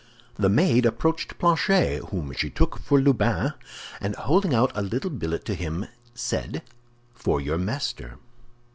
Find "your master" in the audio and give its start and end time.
7.39-8.17